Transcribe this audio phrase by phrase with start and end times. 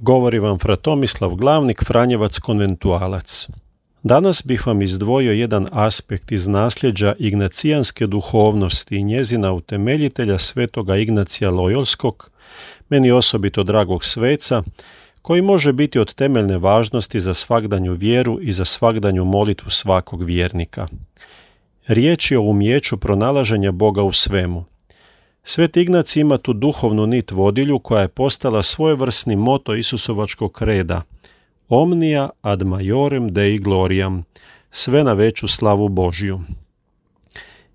[0.00, 3.48] Govori vam Fratomislav Glavnik, Franjevac konventualac.
[4.02, 11.50] Danas bih vam izdvojio jedan aspekt iz nasljeđa ignacijanske duhovnosti i njezina utemeljitelja svetoga Ignacija
[11.50, 12.30] Lojolskog,
[12.88, 14.62] meni osobito dragog sveca,
[15.22, 20.86] koji može biti od temeljne važnosti za svagdanju vjeru i za svagdanju molitvu svakog vjernika.
[21.86, 24.64] Riječ je o umjeću pronalaženja Boga u svemu.
[25.44, 31.02] Svet Ignac ima tu duhovnu nit vodilju koja je postala svojevrsni moto Isusovačkog kreda.
[31.68, 34.24] Omnia ad majorem dei gloriam,
[34.70, 36.40] sve na veću slavu Božju.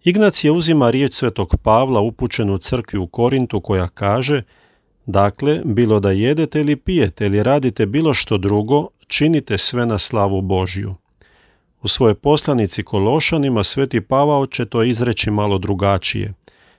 [0.03, 4.43] Ignac je uzima riječ svetog Pavla upućenu crkvi u Korintu koja kaže
[5.05, 10.41] Dakle, bilo da jedete ili pijete ili radite bilo što drugo, činite sve na slavu
[10.41, 10.95] Božju.
[11.81, 16.33] U svojoj poslanici Kološanima Sveti Pavao će to izreći malo drugačije.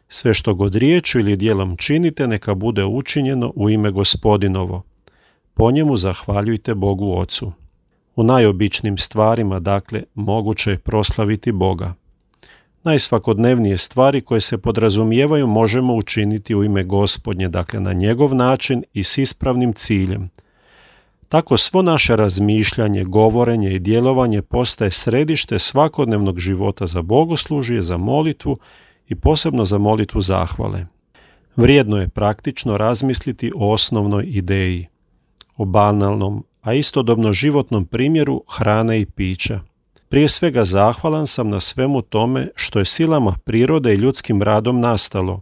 [0.08, 4.82] Sve što god riječu ili dijelom činite, neka bude učinjeno u ime gospodinovo.
[5.54, 7.52] Po njemu zahvaljujte Bogu Ocu.
[8.16, 11.94] U najobičnim stvarima, dakle, moguće je proslaviti Boga.
[12.84, 19.04] Najsvakodnevnije stvari koje se podrazumijevaju možemo učiniti u ime gospodnje, dakle na njegov način i
[19.04, 20.30] s ispravnim ciljem–
[21.28, 28.58] tako svo naše razmišljanje, govorenje i djelovanje postaje središte svakodnevnog života za bogoslužje, za molitvu
[29.08, 30.86] i posebno za molitvu zahvale.
[31.56, 34.86] Vrijedno je praktično razmisliti o osnovnoj ideji,
[35.56, 39.60] o banalnom, a istodobno životnom primjeru hrane i pića.
[40.08, 45.40] Prije svega zahvalan sam na svemu tome što je silama prirode i ljudskim radom nastalo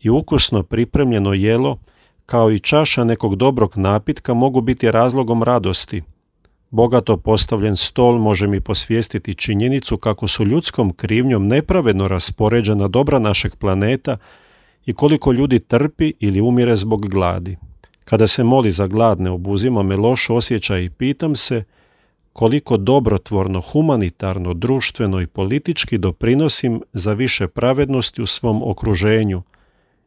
[0.00, 1.78] i ukusno pripremljeno jelo
[2.26, 6.02] kao i čaša nekog dobrog napitka mogu biti razlogom radosti.
[6.72, 13.56] Bogato postavljen stol može mi posvijestiti činjenicu kako su ljudskom krivnjom nepravedno raspoređena dobra našeg
[13.56, 14.16] planeta
[14.86, 17.56] i koliko ljudi trpi ili umire zbog gladi.
[18.04, 21.64] Kada se moli za gladne, obuzima me loš osjećaj i pitam se
[22.32, 29.42] koliko dobrotvorno, humanitarno, društveno i politički doprinosim za više pravednosti u svom okruženju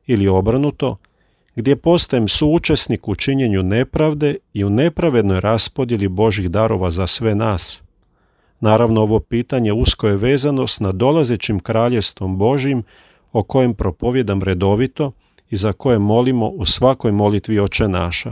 [0.07, 0.97] ili obrnuto,
[1.55, 7.81] gdje postajem suučesnik u činjenju nepravde i u nepravednoj raspodjeli Božih darova za sve nas.
[8.59, 12.83] Naravno, ovo pitanje usko je vezano s nadolazećim kraljestvom Božim
[13.31, 15.11] o kojem propovjedam redovito
[15.49, 18.31] i za koje molimo u svakoj molitvi oče naša.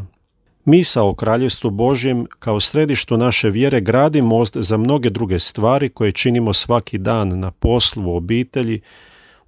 [0.66, 6.12] Misa o kraljestvu Božjem kao središtu naše vjere gradi most za mnoge druge stvari koje
[6.12, 8.82] činimo svaki dan na poslu, u obitelji,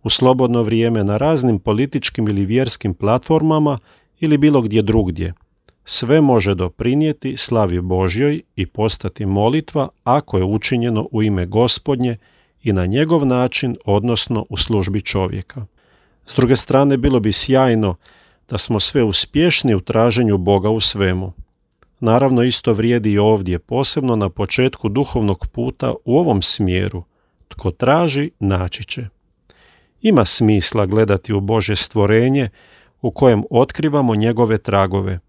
[0.06, 3.80] u slobodno vrijeme na raznim političkim ili vjerskim platformama
[4.20, 5.34] ili bilo gdje drugdje.
[5.86, 12.18] Sve može doprinijeti slavi Božjoj i postati molitva ako je učinjeno u ime gospodnje
[12.64, 15.66] i na njegov način, odnosno u službi čovjeka.
[16.26, 17.96] S druge strane, bilo bi sjajno
[18.50, 21.34] da smo sve uspješni u traženju Boga u svemu.
[22.00, 27.04] Naravno, isto vrijedi i ovdje, posebno na početku duhovnog puta u ovom smjeru.
[27.48, 29.15] Tko traži, naći će.
[30.02, 32.50] Ima smisla gledati u Bože stvorenje
[33.02, 35.20] u kojem otkrivamo njegove tragove.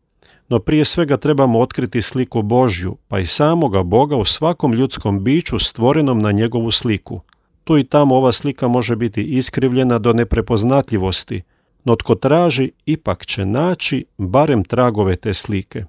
[0.49, 5.59] No prije svega trebamo otkriti sliku Božju, pa i samoga Boga u svakom ljudskom biću
[5.59, 7.21] stvorenom na njegovu sliku.
[7.65, 11.43] Tu i tamo ova slika može biti iskrivljena do neprepoznatljivosti,
[11.85, 15.85] no tko traži ipak će naći barem tragove te slike.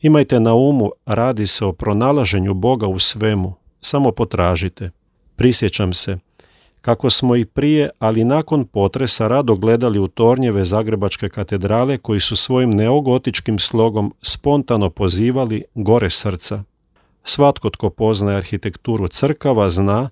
[0.00, 4.90] Imajte na umu, radi se o pronalaženju Boga u svemu, samo potražite.
[5.36, 6.18] Prisjećam se,
[6.86, 12.36] kako smo i prije, ali nakon potresa rado gledali u tornjeve Zagrebačke katedrale koji su
[12.36, 16.62] svojim neogotičkim slogom spontano pozivali gore srca.
[17.24, 20.10] Svatko tko poznaje arhitekturu crkava zna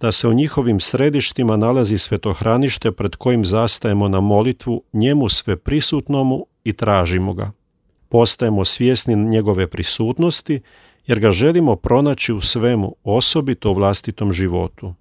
[0.00, 6.46] da se u njihovim središtima nalazi svetohranište pred kojim zastajemo na molitvu njemu sve prisutnomu
[6.64, 7.50] i tražimo ga.
[8.08, 10.60] Postajemo svjesni njegove prisutnosti
[11.06, 14.94] jer ga želimo pronaći u svemu, osobito u vlastitom životu.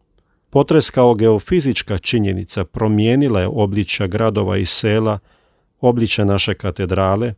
[0.49, 5.19] Potres kao geofizička činjenica promijenila je obličja gradova i sela,
[5.81, 7.33] obličja naše katedrale,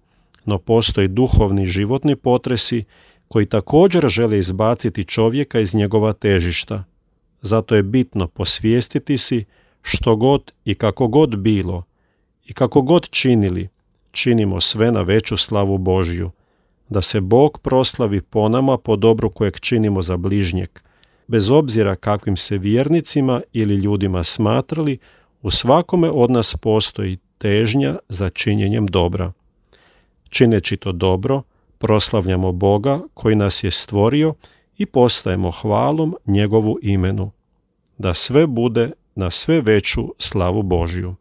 [0.45, 2.83] no postoji duhovni životni potresi
[3.27, 6.83] koji također žele izbaciti čovjeka iz njegova težišta.
[7.41, 9.45] Zato je bitno posvijestiti si
[9.81, 11.83] što god i kako god bilo
[12.45, 13.69] i kako god činili,
[14.11, 16.31] činimo sve na veću slavu Božju.
[16.91, 20.69] da se Bog proslavi po nama po dobru kojeg činimo za bližnjeg,
[21.31, 24.97] bez obzira kakvim se vjernicima ili ljudima smatrali,
[25.41, 29.31] u svakome od nas postoji težnja za činjenjem dobra.
[30.29, 31.41] Čineći to dobro,
[31.77, 34.33] proslavljamo Boga koji nas je stvorio
[34.77, 37.31] i postajemo hvalom njegovu imenu.
[37.97, 41.15] Da sve bude na sve veću slavu Božju.